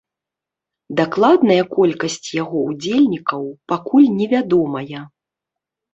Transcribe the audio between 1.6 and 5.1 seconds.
колькасць яго ўдзельнікаў пакуль не вядомая.